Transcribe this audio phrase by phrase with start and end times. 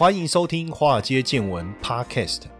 [0.00, 2.44] 欢迎收听《华尔街见闻》Podcast。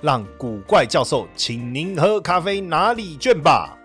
[0.00, 3.77] 让古怪教授请您喝咖啡拿礼券吧。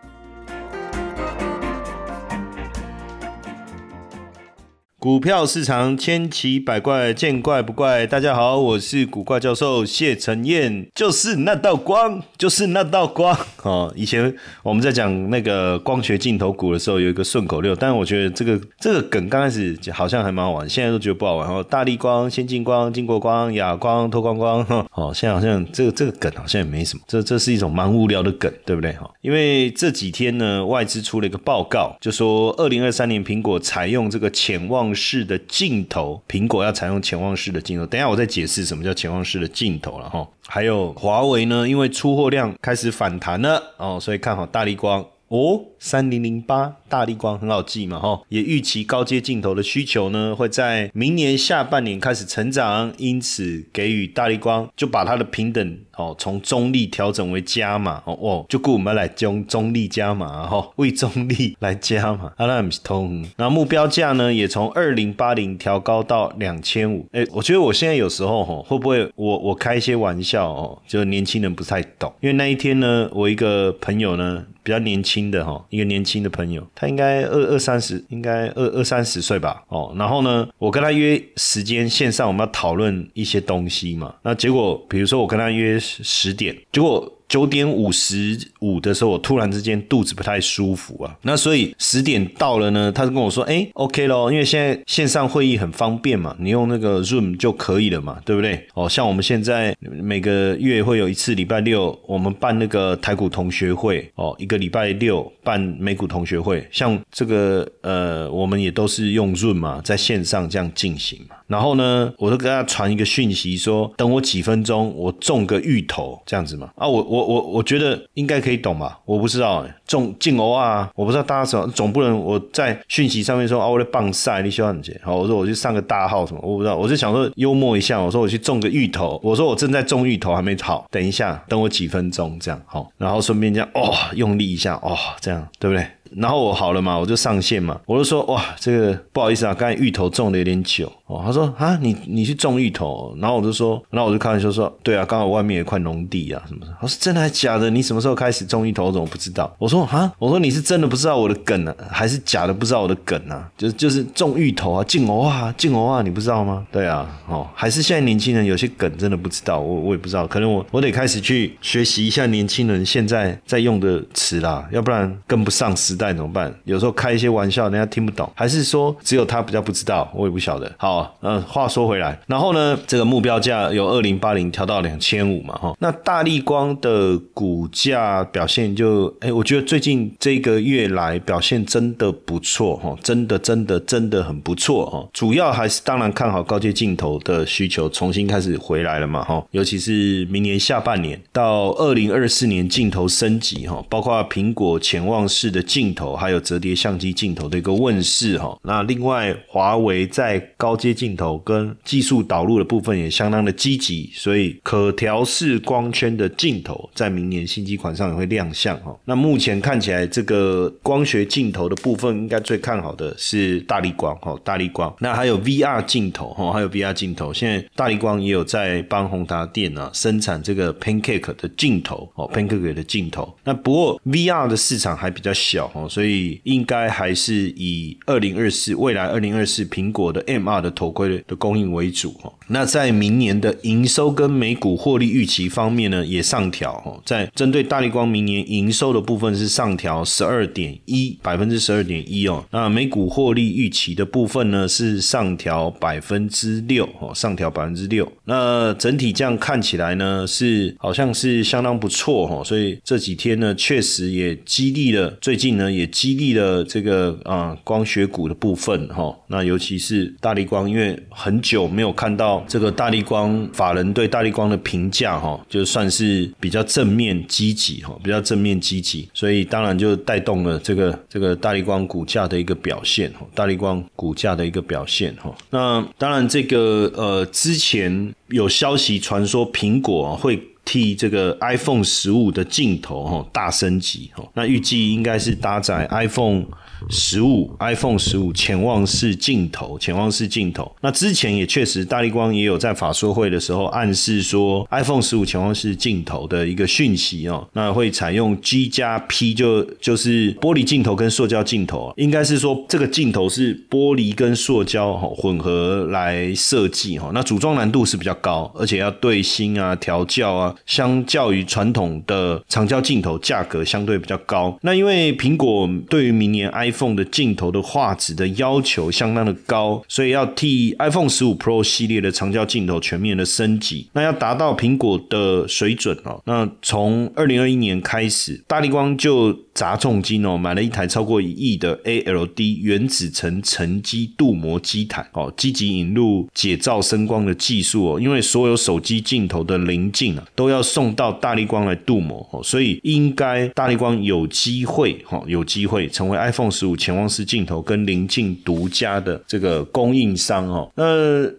[5.04, 8.08] 股票市场千奇百怪，见怪不怪。
[8.08, 13.38] 大家好，我是古怪教授谢承彦，就是那道光，就是那道光。
[13.64, 21.50] 哦，以前我们在讲那个光学镜头股的时候，有一个顺口溜，但是我觉得这个这个梗刚开始好像还蛮好玩，现在都觉得不好玩。
[21.50, 24.66] 哦，大力光、先进光、金国光、哑光、脱光光。
[24.94, 28.94] 哦，现在好像这个这个梗好像也没什么，这这是一种蛮无聊的梗，对不对？
[28.94, 34.93] 哈，因为这几天呢，外资出了一个报告，就说二零二三年苹果采用这个潜望。
[34.94, 37.86] 式的镜头，苹果要采用潜望式的镜头。
[37.86, 40.28] 等下我再解释什么叫潜望式的镜头了哈。
[40.48, 46.76] 还有华为呢，因为出货量开始反弹了哦，所以看好大力光哦，三零零八。
[46.94, 76.64] 大力光很好记嘛，哈，也预期高阶镜头的需求呢会在明年下半年开始成长，因此给予大力光就把它的平等哦从中立调整为加码哦哦，就雇我们来中中立加码哈，为中立来加码，阿拉姆通，那目标价呢也从二零八零调高到两千五，哎，我觉得我现在有时候哈会不会我我开一些玩笑哦，就年轻人不太懂，因为那一天呢，我一个朋友呢比较年轻的哈，一个年轻的朋友。
[76.84, 79.64] 他应该二二三十，应该二二三十岁吧。
[79.70, 84.14] 哦，然后呢，我跟他约时间线上，我们要讨论一些东西嘛。
[84.24, 87.10] 那结果，比如说我跟他约十点，结果。
[87.28, 98.68] 九点五十五的时候，我突然之间肚子不太舒服啊，那所以十点到了呢，他就跟我说，哎，OK 咯，因为现在线上会议很方便嘛，你用那个 Zoom 就可以了嘛，对不对？
[98.74, 111.36] 哦，像我们现在每个月会有一次礼拜六，我们办那个台股同学会，哦，一个礼拜六办美股同学会，像这个呃，我们也都是用 Zoom 嘛，在线上这样进行嘛。
[111.48, 116.70] 然后呢，我就跟他传一个讯息说，等我几分钟，我种个芋头这样子嘛。
[116.76, 119.00] 啊，我我我我觉得应该可以懂吧？
[119.06, 135.86] 我不知道，种进欧啊，我不知道大家怎么，总不能我在讯息上面说啊，我的棒晒，你希望姐，好，我说我去上个大号什么，我不知道，我就想说幽默一下，我说我去种个芋头，我说我正在种芋头还没好，等一下，等我几分钟这样好，然后顺便这样哦，用力一下哦，这样对不对？
[136.16, 141.22] 然后我好了嘛，我就上线嘛，我就说哇，这个不好意思啊，刚才芋头种的有点久哦。
[141.26, 146.74] 他说啊，你你去种芋头，然后我就说，然后我就开玩笑说，对啊，刚好外面有一块农地啊什么的。
[146.80, 147.70] 他说真的还是假的？
[147.70, 148.86] 你什么时候开始种芋头？
[148.86, 149.54] 我怎么不知道？
[149.58, 153.44] 我说啊，我说你是真的不知道我的梗呢，还是假的不知道我的梗呢？
[153.58, 156.66] 就就是种芋头啊，进鹅啊，进鹅啊，你不知道吗？
[156.72, 166.03] 对啊，哦，还是现在年轻人有些梗真的不知道，我我也不知道，可能我我得开始去学习一下年轻人现在在用的词啦，要不然跟不上时代。
[166.12, 166.52] 怎么办？
[166.64, 170.12] 有时候开一些玩笑，人家听不懂，还是说只有他比较不知道？
[170.16, 170.70] 我也不晓得。
[170.78, 175.76] 好，嗯，话说回来，然后呢，这个目标价由二零八零调到两千五嘛，哈。
[175.80, 185.08] 那大力光的股价表现就，哎，我觉得最近这个月来表现真的不错，哈，真的真的真的很不错，哈。
[185.14, 189.46] 主要还是当然看好高阶镜头的需求重新开始回来了嘛，哈。
[189.52, 195.93] 尤其是明年下半年到二零二四年镜头升级，哈，包括苹果潜望式的镜。
[195.94, 208.98] 头还有折叠相机镜头的一个问世哈，那另外华为在高阶镜头跟技术导入的部分也相当的积极，所以可调式光圈的镜头在明年新机款上也会亮相哈。
[209.06, 214.94] 那目前看起来这个光学镜头的部分应该最看好的是大力光哈，大力光。
[215.00, 223.34] 那还有 VR 镜头哈，还有 VR 镜头，现在大力光也有在帮宏达电啊生产这个 Pancake 的镜头哦，Pancake 的镜头。
[223.44, 225.83] 那不过 VR 的市场还比较小哈。
[225.88, 232.32] 所以应该还是以二零二四未来二零二四苹果的 M 二的头盔的供应为主哈。
[232.48, 237.02] 那在明年的营收跟每股获利预期方面呢，也上调哦。
[237.06, 242.44] 在针对大力光明年营收的部分是上调十二点一百分之十二点一哦。
[242.52, 248.12] 那每股获利预期的部分呢是上调百分之六哦，上调百分之六。
[248.26, 252.44] 那整体这样看起来呢，是好像是相当不错哈。
[252.44, 255.63] 所以这几天呢，确实也激励了最近呢。
[255.72, 259.16] 也激励了这个啊光学股的部分哈。
[259.28, 275.34] 那尤其是大力光，因为很久没有看到这个大力光法人对大力光的评价哈，就算是比较正面积极哈，比较正面积极，所以当然就带动了这个这个大力光股价的一个表现哈，大力光股价的一个表现哈。
[275.50, 280.42] 那当然这个呃之前有消息传说苹果会。
[280.66, 286.46] 替这个 iPhone 十五的镜头哈大升级哈，那预计应该是搭载 iPhone。
[286.90, 290.72] 十五 iPhone 十五潜望式镜头，潜望式镜头。
[290.82, 307.12] 那之前也确实，大力光也有在法说会的时候暗示说，iPhone 十五潜望式镜头的一个讯息哦，那会采用 G 加 P，就就是玻璃镜头跟塑胶镜头，应该是说这个镜头是玻璃跟塑胶哈混合来设计哈。
[307.14, 314.58] 那组装难度是比较高，而且要对芯啊、调教啊，相较于传统的长焦镜头，价格相对比较高。
[314.62, 323.88] 那因为苹果对于明年 iPhone iPhone 的镜头的画质的要求相当的高，所以要替 iPhone 十五 Pro 系列的长焦镜头全面的升级。
[323.94, 329.38] 那要达到苹果的水准哦，那从二零二一年开始，大力光就。
[329.54, 350.72] 砸重金哦，买了一台超过一亿的 ALD 原子层沉积镀膜基台哦，积极引入解照声光的技术哦，因为所有手机镜头的棱镜啊都要送到大力光来镀膜哦，所以应该大力光有机会哈，有机会成为 iPhone 十五潜望式镜头跟棱镜独家的这个供应商哦。
[350.76, 350.84] 那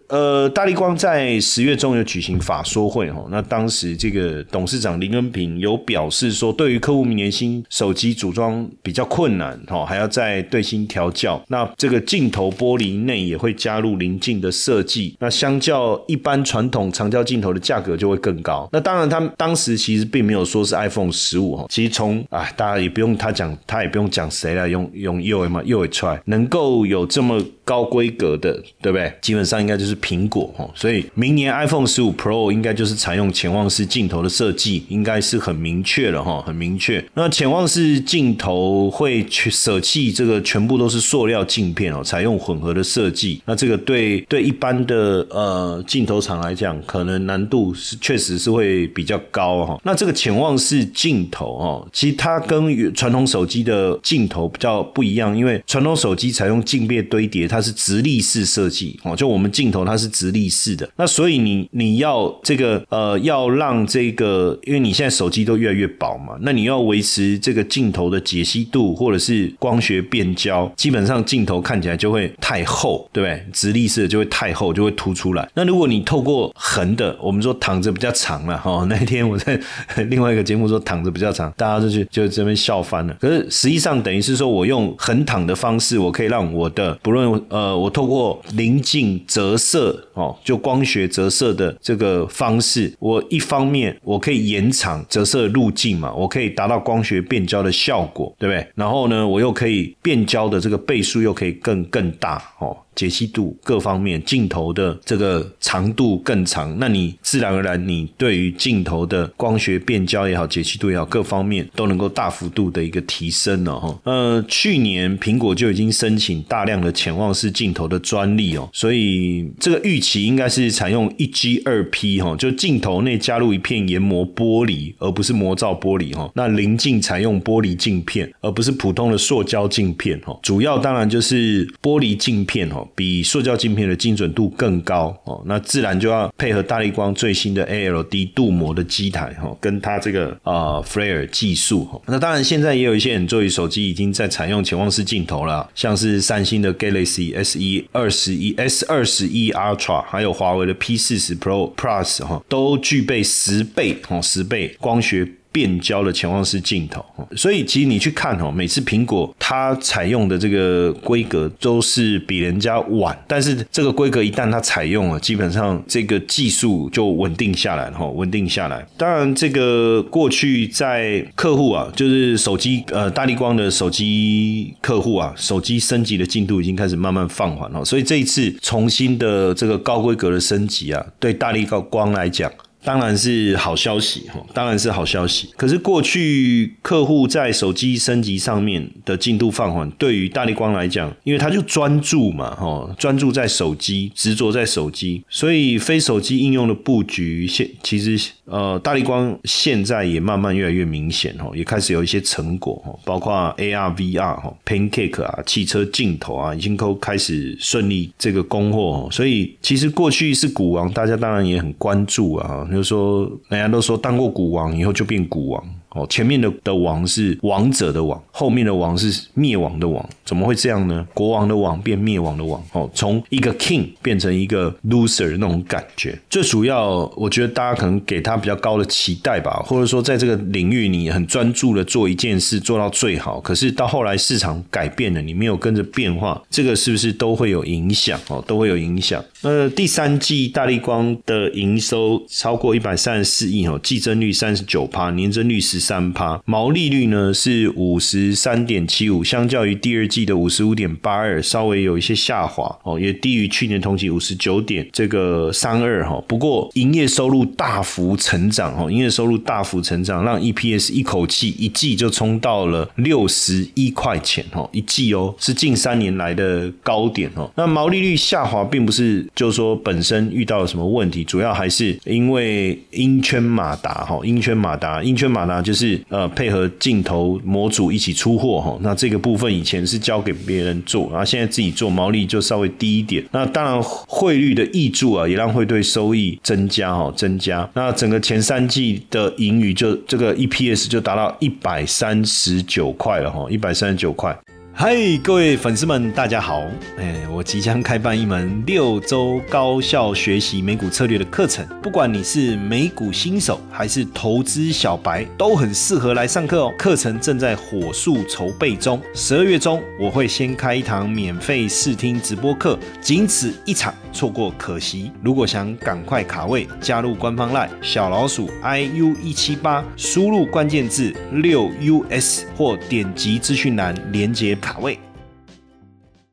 [0.07, 8.04] 呃，大力光在十月中有举行法说会哦，那当时这个董事长林恩平有表示说，对于客户明年新手机。
[8.05, 11.43] 机组装比较困难，哈，还要再对新调教。
[11.49, 15.17] 那这个镜头玻璃内也会加入临近的设计。
[15.19, 18.69] 那相较一般传统长焦镜头的价格就会更高。
[18.71, 21.65] 那当然，他当时其实并没有说是 iPhone 十五哈。
[21.71, 29.13] 其实从啊，大家也不用他讲，他也不用讲谁来用用 U M 嘛，U 出来能够有这么高规格的，对不对？
[29.21, 30.69] 基本上应该就是苹果哈。
[30.75, 37.05] 所以明年 iPhone 十五 Pro 应该就是采用潜望式镜头的设计，应该是很明确了哈，很明确。
[37.15, 43.41] 那潜望式镜头会去舍弃这个全部都是塑料镜片哦，采用混合的设计。
[43.47, 49.81] 那这个对对一般的呃镜头厂来讲，可能难度是确实是会比较高哈。
[49.85, 60.87] 那这个潜望式镜头哦，其实它跟传统手机的镜头比较不一样，因为传统手机采用镜片堆叠，它是直立式设计哦，就我们镜头它是直立式的。
[60.97, 67.85] 那所以你你要这个呃要让这个，因为你现在手机都越来越薄嘛，那你要维持这个镜。
[67.95, 73.47] 头的解析度或者是光学变焦，基本上镜头看起来就会太厚，对不对？
[73.53, 75.49] 直立式的就会太厚，就会凸出来。
[75.55, 78.85] 那如果你透过横的，我们说躺着比较长了哈。
[78.91, 79.61] 那天我在
[80.09, 83.17] 另外一个节目说躺着比较长，大家就去就这边笑翻了。
[83.21, 97.71] 可是实际上等于是说我用横躺的方式，我可以让我的不论呃，我透过临近折射哦，就光学折射的这个方式，我一方面我可以延长折射路径嘛，我可以达到光学变焦的。
[97.75, 98.67] 效果对不对？
[98.77, 102.75] 然后呢，我又可以变焦的这个倍数又可以更更大哦。
[102.95, 113.99] 解析度各方面，镜头的这个长度更长，那你自然而然，你对于镜头的光学变焦也好，解析度也好，各方面都能够大幅度的一个提升了哈。
[114.05, 126.31] 呃，去年苹果就已经申请大量的潜望式镜头的专利哦，所以这个预期应该是采用一 G 二 P 哈，就镜头内加入一片研磨玻璃，而不是模造玻璃哈。
[126.35, 130.39] 那临镜采用玻璃镜片，而不是普通的塑胶镜片哈。
[130.43, 132.87] 主要当然就是玻璃镜片哈。
[132.95, 142.01] 比塑胶镜片的精准度更高哦，那自然就要配合大力光最新的 ALD 镀膜的机台哈，跟它这个啊 Flare 技术哈。
[142.07, 155.29] 那当然现在也有一些很座椅手机已经在采用潜望式镜头了，像是三星的 Galaxy S 一二十一 S 二十一 R 还有华为的 P 四十 Pro Plus 哈，都具备十倍哦十倍光学。
[155.55, 157.05] 变焦的潜望式镜头，
[157.37, 168.85] 所以其实你去看哦，每次苹果它采用的这个规格都是比人家晚，但是这个规格一旦它采用了，基本上这个技术就稳定下来了哈，稳定下来。
[168.97, 182.51] 当然，这个过去在客户啊，就是手机呃大力光的手机客户啊，手机升级的进度已经开始慢慢放缓了，所以这一次重新的这个高规格的升级啊，对大力高光来讲。
[182.85, 185.49] 当然是好消息哈，当然是好消息。
[185.57, 215.65] 可是过去客户在手机升级上面的进度放缓，对于大力光来讲，因为他就专注嘛哈，专注在手机，执着在手机，所以非手机应用的布局现其实呃，大力光现在也慢慢越来越明显哈，也开始有一些成果哈，包括 AR、VR 哈，Pancake 啊，汽车镜头啊，已经都开始顺利这个供货，所以其实过去是股王，大家当然也很关注啊，就是说人家都说当过股王以后就变股王。
[215.95, 221.07] 哦，前面的的王是王者的王，后面的王是灭亡的王，怎么会这样呢？
[221.15, 226.19] 国王的王变灭亡的王，哦，从一个 king 变成一个 loser 那种感觉。
[226.29, 238.19] 最主要，我觉得大家可能给他比较高的期待吧，或者说在这个领域你很专注的做一件事做到最好，可是到后来市场改变了，你没有跟着变化，这个是不是都会有影响？
[238.27, 239.25] 哦，都会有影响。
[239.43, 245.84] 呃，第三季大力光的营收超过一百三十四亿哦，季增率三十九趴，年增率十。
[245.85, 256.19] 三趴，毛利率呢是五十三点七五，相较于第二季的五十五点八二，稍微有一些下滑哦，也低于去年同期五十九点这个三二哈。
[256.27, 267.51] 不过营业收入大幅成长哦，营业收入大幅成长，让 EPS 一口气一季就冲到了六十一块钱哦，一季哦是近三年来的高点哦。
[267.57, 275.74] 那毛利率下滑，并不是就是说本身遇到了什么问题，主要还是因为英圈马达哈，英圈马达，英圈马达就。
[275.75, 283.25] 是呃配合镜头模组一起出货哈，那这个部分以前是交给别人做，然后现在自己做，毛利就稍微低一点。
[283.33, 287.69] 那当然汇率的益助啊，也让汇兑收益增加哈，增加。
[287.75, 294.37] 那整个前三季的盈余就这个 EPS 就达到一百三十九块了哈，一百三十九块。
[294.77, 296.65] 嗨，各位粉丝们，大家好！
[296.99, 306.75] 哎，我即将开办一门六周高效学习美股策略的课程，不管你是美股新手还是投资小白，都很适合来上课哦。
[306.77, 315.13] 课程正在火速筹备中，十二月中我会先开一堂免费试听直播课，仅此一场，错过可惜。
[315.23, 321.71] 如果想赶快卡位，加入官方 LINE 小老鼠 iu 一七八，输入关键字六
[322.11, 324.59] us 或点击资讯栏连接。
[324.65, 324.99] 卡位。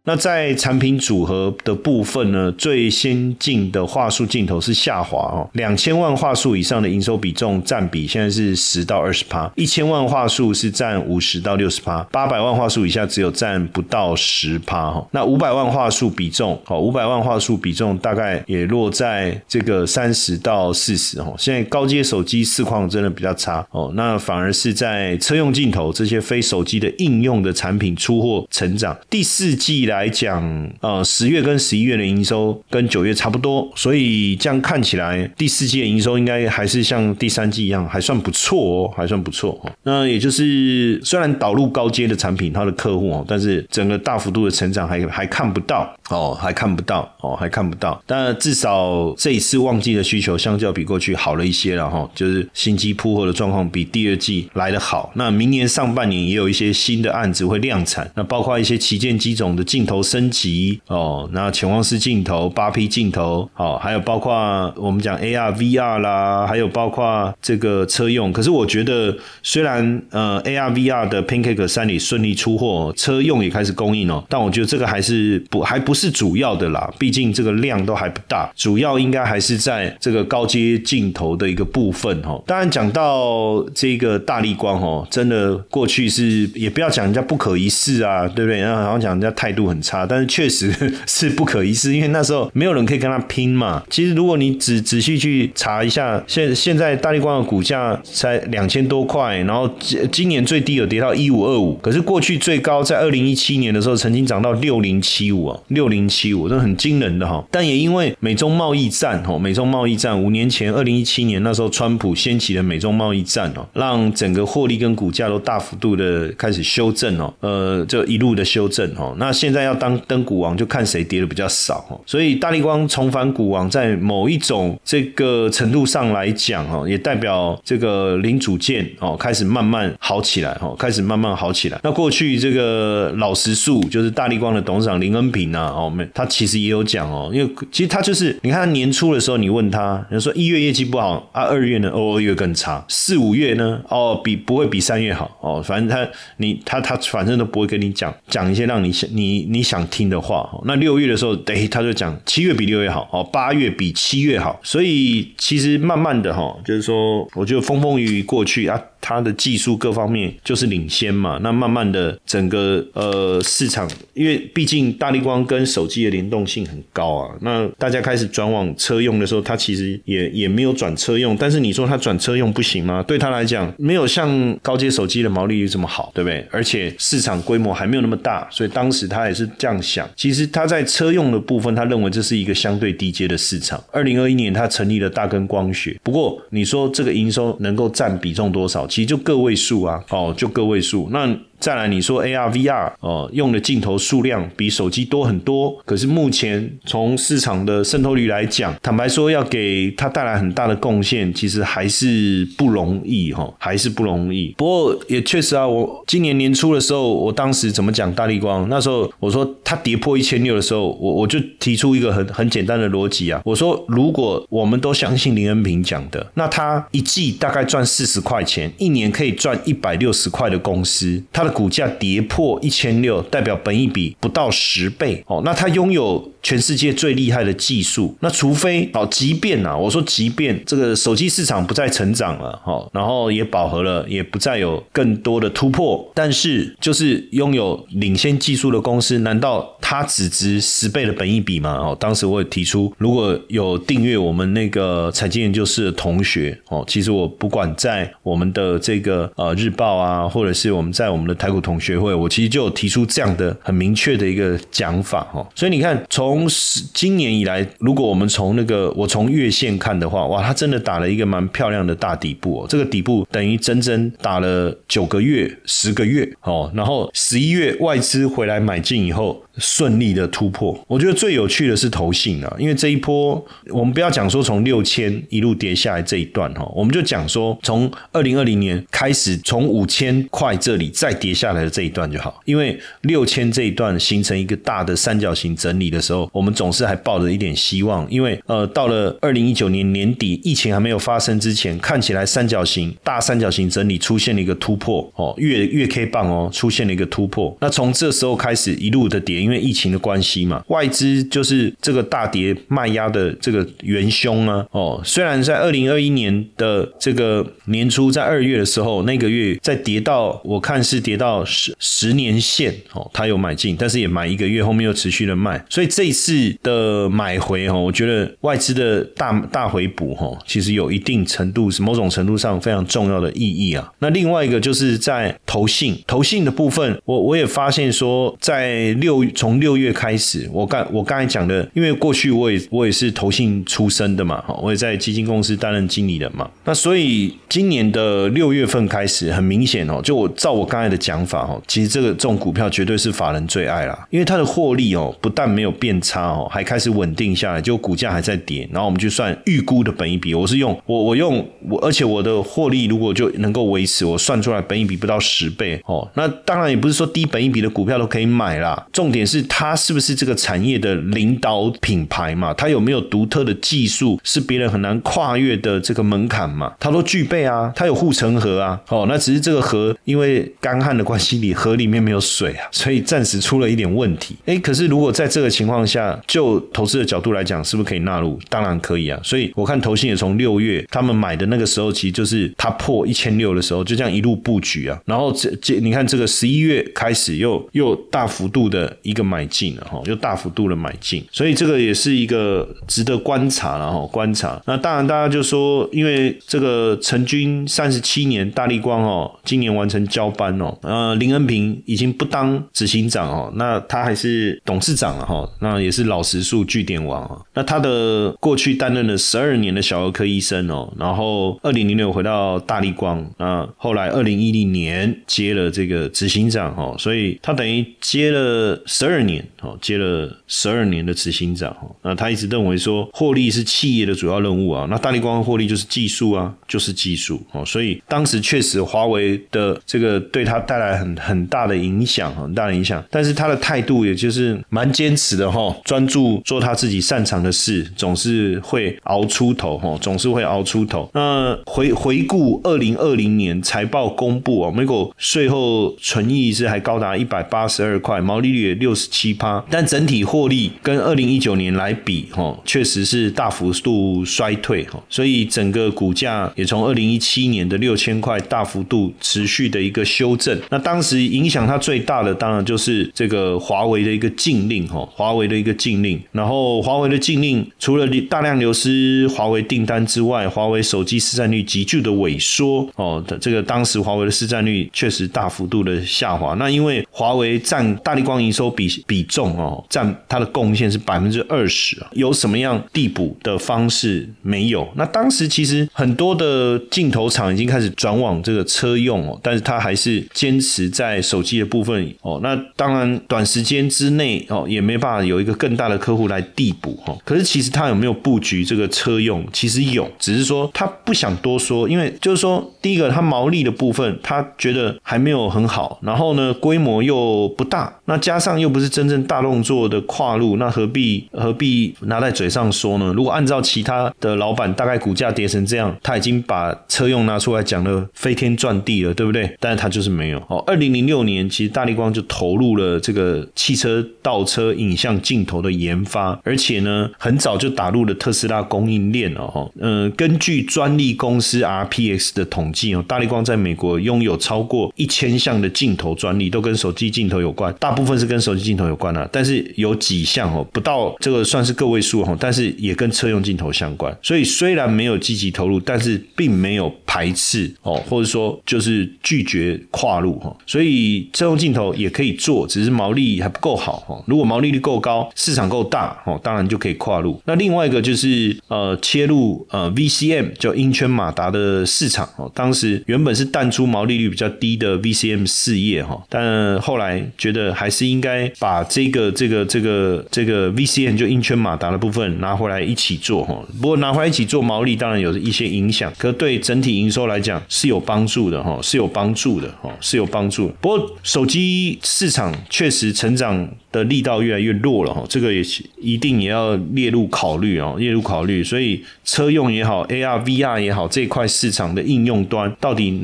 [0.04, 15.08] 那在产品组合的部分呢，最先进的话术镜头是下滑哦，两千万话术以上的营收比重占比现在是十到二十趴，一千万话术是占五十到六十趴，八百万话术以下只有占不到十趴哈。
[15.12, 21.36] 那五百万话术比重哦，五百万话术比重大概也落在这个三十到四十哦。
[21.38, 29.91] 现在高阶手机市况真的比较差哦，那反而是在车用镜头这些非手机的应用的产品出货成长，第四季。
[29.92, 39.72] 来讲，呃，十月跟十一月的营收跟九月差不多，所以这样看起来，第四季的营收应该还是像第三季一样，还算不错哦，还算不错哦。
[39.84, 48.02] 那也就是虽然导入高阶的产品，它的客户哦，但是整个大幅度的成长还还看不到哦，还看不到哦，还看不到。
[48.08, 55.12] 但至少这一次旺季的需求相较比过去好了一些了哈，就是新机铺货的状况比第二季来的好。
[55.16, 59.81] 那明年上半年也有一些新的案子会量产，那包括一些旗舰机种的进。
[59.82, 68.32] 镜头升级哦，那潜望式镜头、八 P 镜头，好，还有包括我们讲 AR、VR 啦，还有包括这个车用。
[68.32, 82.40] 可是我觉得，虽然呃 AR、VR 的 Pancake 三里顺利出货，车用也开始供应哦，但我觉得这个还是不还不是主要的啦，毕竟这个量都还不大，主要应该还是在这个高阶镜头的一个部分哦。
[82.46, 88.60] 当然讲到这个大力光哦，真的过去是也不要讲人家不可一世啊，对不对？
[88.60, 89.71] 然后讲人家态度。
[89.72, 90.72] 很差，但是确实
[91.08, 93.82] 是不可一世，因为那时候没有人可以跟他拼嘛。
[93.90, 99.70] 其实如果你仔仔细去查一下，现现在大力光的股价才两千多块，然后
[100.12, 107.42] 今年最低有跌到一五二五，可是过去最高在二零一七年的时候曾经涨到六零七五啊，六零七五，这很惊人的哈。
[107.50, 119.61] 但也因为美中贸易战哦，美中贸易战五年前二零一七年那时候川普掀起的美中贸易战哦，让整个获利跟股价都大幅度的开始修正哦，呃，就一路的修正哦，那现在。
[119.64, 122.00] 要当登股王，就看谁跌的比较少哦。
[122.06, 131.80] 所以大力光重返股王，在某一种这个程度上来讲哦，也代表这个零组件哦开始慢慢好起来哦，开始慢慢好起来。
[131.84, 149.51] 那过去这个老实树就是大力光的董事长林恩平啊，哦，他其实也有讲哦，因为其实他就是你看他年初的时候，你问他，你说一月业绩不好啊，二月呢，哦，二月更差，四五月呢，哦，比不会比三月好哦，反正他你他他反正都不会跟你讲讲一些让你想你。
[149.52, 158.82] 你想听的话，那六月的时候，哎，他就讲七月比六月好，哦，八月比七月好，所以其实慢慢的哈，就是说，我觉得风风雨雨过去啊。
[159.04, 173.02] 它的技术各方面就是领先嘛，那慢慢的整个呃市场，因为毕竟大力光跟手机的联动性很高啊，那大家开始转往车用的时候，它其实也也没有转车用，但是你说它转车用不行吗？
[173.02, 176.48] 对他来讲，没有像高阶手机的毛利率这么好，对不对？
[176.52, 180.10] 而且市场规模还没有那么大，所以当时他也是是这样想。
[180.16, 183.84] 其实他在车用的部分，他认为这是一个相对低阶的市场。
[183.92, 188.88] 二零二一年他成立了大根光学，不过你说这个营收能够占比重多少？
[188.88, 191.10] 其实就个位数啊，哦，就个位数。
[191.12, 191.28] 那
[191.62, 204.56] 再来，你说 AR、VR 哦，用的镜头数量比手机多很多，可是目前从市场的渗透率来讲，坦白说要给它带来很大的贡献，其实还是不容易哈，还是不容易。
[204.58, 208.68] 不过也确实啊，我今年年初的时候，我当时怎么讲大力光？
[208.68, 221.51] 那时候我说它跌破一千六的时候，我我就提出一个很很简单的逻辑啊，我说如果我们都相信林恩平讲的，那他一季大概赚四十块钱，一年可以赚一百六十块的公司，它的。
[221.52, 225.42] 股价跌破一千六，代表本益比不到十倍哦。
[225.46, 228.16] 那它拥有全世界最厉害的技术。
[228.22, 241.78] 那除非哦，即便啊，我说即便这个手机市场不再成长了哈，然后也饱和了，也不再有更多的突破，但是就是拥有领先技术的公司，难道它只值十倍的本益比吗？
[241.78, 256.48] 哦，当时我也提出，如果有订阅我们那个财经研究室的同学哦，其实我不管在我们的这个呃日报啊，或者是我们在我们的台股同学会，我其实就有提出这样的很明确的一个讲法哦，所以你看，从
[256.94, 269.44] 今年以来，如果我们从那个我从月线看的话，哇，它真的打了一个蛮漂亮的大底部哦，这个底部等于整整打了九个月、十个月哦，然后十一月外资回来买进以后。
[269.58, 299.42] 顺利的突破，我觉得最有趣的是投信啊，因为这一波我们不要讲说从六千一路跌下来这一段哈，我们就讲说从二零二零年开始从五千块这里再跌下来的这一段就好，因为六千这一段形成一个大的三角形整理的时候，我们总是还抱着一点希望，因为呃到了二零一九年年底疫情还没有发生之前，看起来三角形大三角形整理出现了一个突破哦，月月 K 棒哦出现了一个突破，那从这时候开始一路的跌。
[299.52, 304.66] 因为疫情的关系嘛，外资就是这个大跌卖压的这个元凶啊。
[304.72, 315.62] 哦，虽然在二零二一年的这个年初，在二月的时候，那个月在跌到我看是跌到十十年线哦，他有买进，但是也买一个月，后面又持续的卖。
[315.70, 323.92] 所以这一次的买回哈，我觉得外资的大大回补哈，其实有一定程度是某种程度上非常重要的意义啊。
[324.00, 329.26] 那另外一个就是在投信投信的部分，我我也发现说在六。
[329.32, 359.21] 从六月开始，我刚我刚才讲的，因为过去我也我也是投信出身的嘛，哈，我也在基金公司担任经理的嘛，那所以今年的六月份开始，很明显哦，就我照我刚才的讲法哦，其实这个这种股票绝对是法人最爱啦，因为它的获利哦，不但没有变差哦，还开始稳定下来，就股价还在跌，然后我们就算预估的本一比，我是用我我用我，而且我的获利如果就能够维持，我算出来本一比不到十倍哦，那当然也不是说低本一比的股票都可以买啦，重点。
[359.22, 362.52] 也是它是不是这个产业的领导品牌嘛？
[362.56, 366.74] 它有没有独特的技术，是别人很难跨越的这个门槛嘛？
[366.80, 368.82] 它都具备啊，它有护城河啊。
[368.90, 374.36] 哦，那只是这个河因为干旱的关系，里河里面没有水啊，所以暂时出了一点问题。
[374.48, 378.40] 哎，可是如果在这个情况下，就投资的角度来讲，是不是可以纳入？
[378.50, 379.20] 当然可以啊。
[379.24, 385.00] 所以我看投信也从六月他们买的那个时候，其实就是它破一千六的时候，就这样一路布局啊。
[385.06, 388.98] 然后这这你看这个十一月开始又又大幅度的。
[389.12, 394.08] 一个买进了哈，就大幅度的买进，所以这个也是一个值得观察了哈。
[394.08, 407.38] 观察那当然，大家就说，因为这个成军三十七年，大力光哦，今年完成交班哦，呃，林恩平已经不当执行长哦，那他还是董事长了哈，那也是老实数据点王啊。
[407.54, 418.80] 那他的过去担任了十二年的小儿科医生哦，然后二零零六回到大力光，那后来二零一零年接了这个执行长哦，所以他等于接了。
[419.02, 433.04] 十二年哦，接了十二年的执行长哦，那他一直认为说获利是企业的主要任务啊，那大力光获利就是技术啊，就是技术哦，所以当时确实华为的这个对他带来很很大的影响，很大的影响。
[433.10, 441.10] 但是他的态度也就是蛮坚持的哈，专注做他自己擅长的事，总是会熬出头哈，总是会熬出头。
[441.16, 460.60] 那回回顾二零二零年财报公布啊，美国税后纯益是还高达一百八十二块，毛利率六六十七趴，但整体获利跟二零一九年来比哈，确实是大幅度衰退哈，所以整个股价也从二零一七年的六千块大幅度持续的一个修正。
[460.70, 466.22] 那当时影响它最大的，当然就是这个华为的一个禁令哈，华为的一个禁令。
[466.34, 476.54] 然后华为的禁令除了大量流失华为订单之外，华为手机市占率急剧的萎缩哦，这个当时华为的市占率确实大幅度的下滑。
[476.56, 484.88] 那因为华为占大力光营收比比重哦，占它的贡献是百分之二十啊，有什么样递补的方式没有？
[484.96, 492.40] 那当时其实很多的镜头厂已经开始转往这个车用哦，但是它还是坚持在手机的部分哦。
[492.42, 497.16] 那当然短时间之内哦，也没办法有一个更大的客户来递补哈。
[497.24, 499.46] 可是其实它有没有布局这个车用？
[499.52, 513.14] 其实有，只是说他不想多说，因为就是说第一个，它毛利的部分他觉得还没有很好，然后呢规模又不大，那加上又不是真正大动作的跨入，那何必何必拿在嘴上说呢？
[513.16, 519.56] 如果按照其他的老板大概股价跌成这样，他已经把车用拿出来讲的飞天转地了，对不对？
[519.60, 520.64] 但是他就是没有哦。
[520.68, 529.70] 二零零六年，其实大力光就投入了这个汽车倒车影像镜头的研发，而且呢，很早就打入了特斯拉供应链了哈。
[529.80, 544.16] 嗯，根据专利公司 RPX 的统计哦，大力光在美国拥有超过一千项的镜头专利，都跟手机镜头有关，大部分是跟手机镜头有关的，但是有几项哦，不到这个算是个位数哈，但是也跟车用镜头相关。
[544.22, 550.56] 所以虽然没有积极投入，但是并没有排斥哦，或者说就是拒绝跨入哈。
[550.66, 554.24] 所以车用镜头也可以做，只是毛利还不够好哈。
[554.28, 557.42] 如果毛利率够高，市场够大哦，当然就可以跨入。
[557.46, 562.50] 那另外一个就是呃切入呃 VCM 叫音圈马达的市场哦。
[562.54, 573.62] 当时原本是淡出毛利率比较低的 VCM 事业哈，但后来觉得还是应该把这个这个这个这个 VCN 就英圈马达的部分拿回来一起做哈。
[573.82, 580.72] 不过拿回来一起做毛利当然有一些影响，可对整体营收来讲是有帮助的哈，是有帮助的哈，是有帮助。
[580.80, 583.70] 不过手机市场确实成长。
[583.92, 588.64] 的力道越来越弱了哈，这个也是一定也要列入考虑哦，列入考虑。
[588.64, 593.22] 所以车用也好，AR、VR 也好，这块市场的应用端到底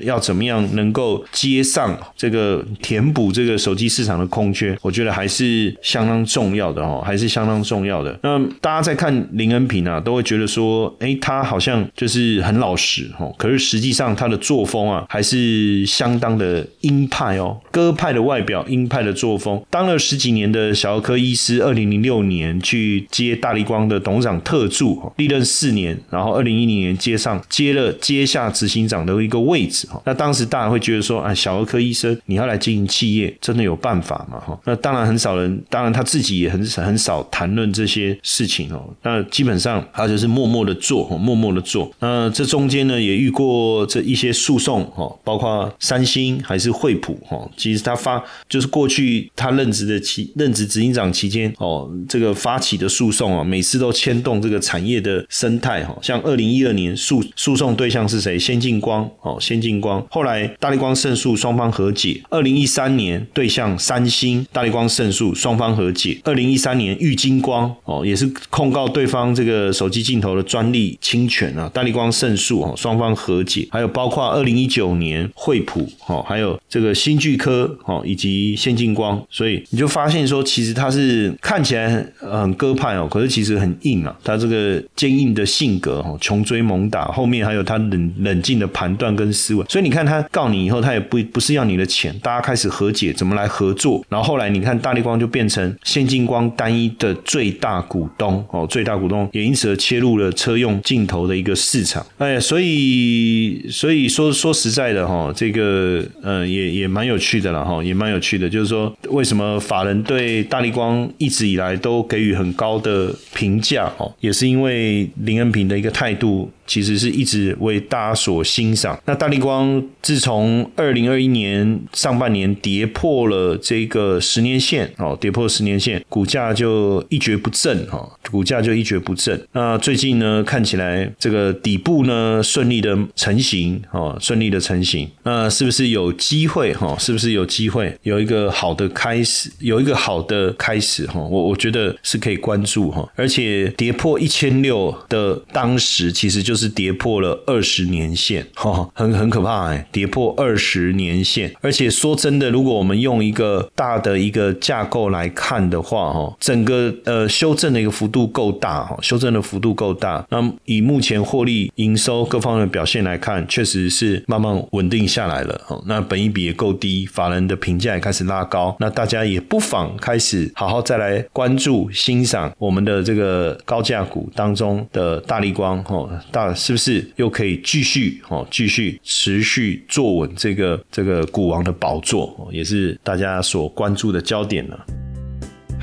[0.00, 8.18] 要怎么样能够接上这个填补这个手机市场的空缺，我觉得还是相当重要的哦，还是相当重要的。
[8.22, 19.98] 那大家在看林恩平啊，都会觉得说，哎，他好像就是很老实哦，可是实际上他的作风啊，还是相当的鹰派哦，鸽派的外表，鹰派的作风，当了。
[20.06, 30.00] 十几年的小儿科医师，二零零六年去接大力光的董事长特助，历任四年，然后二零一零年接上接了接下执行长的一个位置哈。
[30.06, 34.38] 那当时大家会觉得说，啊，小儿科医生你要来经营企业，真的有办法吗？
[34.38, 38.88] 哈，那当然很少人，当然他自己也很很少谈论这些事情哦。
[39.02, 41.90] 那基本上他就是默默的做，默默的做。
[41.98, 47.36] 那这中间呢，也遇过这一些诉讼哈，包括三星还是惠普哈。
[47.56, 49.95] 其实他发就是过去他任职的。
[50.00, 55.96] 期任职执行长期间，哦，这个发起的诉讼啊，每次都牵动这个产业的生态哈。
[56.02, 58.38] 像二零一二年诉诉讼对象是谁？
[58.38, 60.06] 先进光哦，先进光。
[60.10, 62.22] 后来大力光胜诉，双方和解。
[62.30, 66.20] 二零一三年对象三星，大力光胜诉，双方和解。
[66.24, 73.66] 二零一三年玉金光哦，也是控告对方这个手机镜头的专利侵权啊，大力光胜诉哦，双方和解。
[73.70, 79.85] 还有包括二零一九年惠普哦，还有这个新巨科哦，以及先进光，所以你就。
[79.86, 84.14] 发现说，其实他是看起来很鸽派哦，可是其实很硬啊。
[84.24, 89.64] 他这个坚硬的性格哦，穷追猛打，后面还有他冷冷静的判断跟思维。
[89.68, 94.04] 所以你看他告你以后，他也不不是要你的钱，大家开始和解，怎么来合作？
[94.08, 102.04] 然后后来你看大力光就变成现金光单一的最大股东哦，最大股东也因此而切入了车用镜头的一个市场。
[102.18, 109.75] 哎，所以所以说说实在的哈，这个呃也也蛮有趣的了哈，也蛮有趣的，就是说为什么法。
[109.76, 118.98] 法人对大力光一直以来都给予很高的评价哦，也是因为林恩平的一个态度其实是一直为大家所欣赏。
[119.04, 129.40] 那大力光自从二零二一年上半年跌破了这个十年线哦，跌破十年线，股价就一蹶不振哈，股价就一蹶不振。
[129.52, 135.08] 那最近呢，看起来这个底部呢顺利的成型哦，顺利的成型。
[135.22, 136.96] 那是不是有机会哈？
[136.98, 141.20] 是不是有机会有一个好的开始，有一个好的开始哈？
[141.20, 151.54] 我我觉得是可以关注哈，而且跌破一千六的当时，其实就是跌破了二十年线哈，很很可怕哎，跌破二十年线。
[151.60, 160.24] 而且说真的，如果我们用一个大的一个架构来看的话哈，整个呃修正的一个幅度够大哈，修正的幅度够大。
[160.30, 165.80] 那以目前获利、营收各方面表现来看，确实是慢慢稳定下来了哈。
[165.86, 184.78] 那本益比也够低，法人的评价也开始拉高，那大家也不妨开始好好再来关注、欣赏我们的这个高价股当中的大力光哈，大是不是又可以继续哦，继续持续坐稳这个这个股王的宝座，也是大家所关注的焦点呢。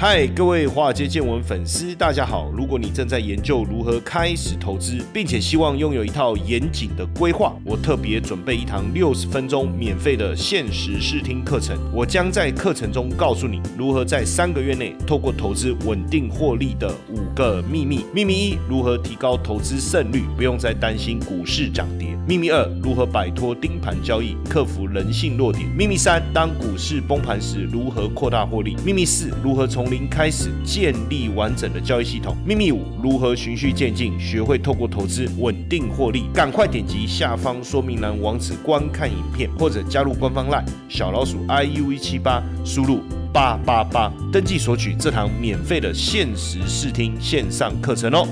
[0.05, 2.51] 嗨，各位华尔街见闻粉丝，大家好！
[2.53, 11.77] 如果你正在研究如何开始投资，并且希望拥有一套严谨的规划，我特别准备一堂六十分钟免费的限时试听课程。
[11.93, 18.03] 我将在课程中告诉你如何在三个月内透过投资稳定获利的五个秘密。
[18.13, 22.12] 秘密一：如何提高投资胜率，不用再担心股市涨跌。
[22.25, 25.67] 秘密二：如何摆脱盯盘交易，克服人性弱点。
[25.77, 28.77] 秘密三：当股市崩盘时，如何扩大获利。
[28.85, 32.33] 秘密四：如何从零开始建立完整的交易系统。
[32.45, 36.23] 秘密五：如何循序渐进，学会透过投资稳定获利。
[36.33, 43.01] 赶快点击下方说明栏网址观看影片，或者加入官方 LINE 小老鼠 iu 一七八，输入
[43.33, 48.25] 八八八登记索取这堂免费的限时试听线上课程哦。